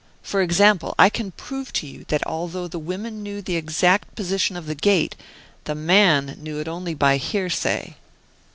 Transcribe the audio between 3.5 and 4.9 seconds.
exact position of the